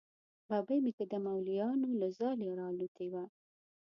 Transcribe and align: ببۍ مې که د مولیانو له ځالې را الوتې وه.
ببۍ 0.49 0.77
مې 0.83 0.91
که 0.97 1.03
د 1.11 1.13
مولیانو 1.25 1.89
له 2.01 2.07
ځالې 2.19 2.49
را 2.57 2.65
الوتې 2.71 3.07
وه. 3.13 3.23